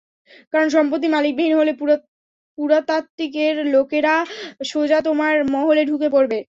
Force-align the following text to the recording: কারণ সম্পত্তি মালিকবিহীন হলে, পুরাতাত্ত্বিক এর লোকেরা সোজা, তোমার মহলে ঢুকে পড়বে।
কারণ 0.53 0.67
সম্পত্তি 0.69 1.07
মালিকবিহীন 1.07 1.53
হলে, 1.57 1.71
পুরাতাত্ত্বিক 2.57 3.33
এর 3.45 3.55
লোকেরা 3.75 4.15
সোজা, 4.63 4.99
তোমার 5.01 5.33
মহলে 5.53 5.81
ঢুকে 5.85 6.07
পড়বে। 6.15 6.39